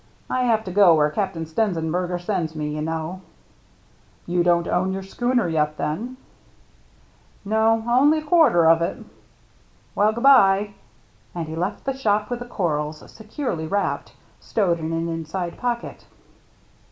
I 0.31 0.45
have 0.45 0.63
to 0.63 0.71
go 0.71 0.95
where 0.95 1.11
Captain 1.11 1.45
Stenzenberger 1.45 2.17
sends 2.19 2.55
me, 2.55 2.69
you 2.75 2.81
know."" 2.81 3.21
You 4.33 4.41
don't 4.41 4.67
own 4.67 4.93
your 4.93 5.03
schooner 5.03 5.47
yet, 5.47 5.77
then?"" 5.77 6.17
No; 7.55 7.83
only 7.87 8.17
a 8.17 8.23
quarter 8.23 8.67
of 8.67 8.81
it. 8.81 8.97
Well, 9.93 10.11
good 10.11 10.23
by." 10.23 10.73
And 11.35 11.47
he 11.47 11.55
left 11.55 11.85
the 11.85 11.95
shop 11.95 12.31
with 12.31 12.39
the 12.39 12.45
corals, 12.47 13.11
securely 13.11 13.67
wrapped, 13.67 14.13
stowed 14.39 14.79
in 14.79 14.91
an 14.91 15.07
inside 15.07 15.59
pocket. 15.59 16.07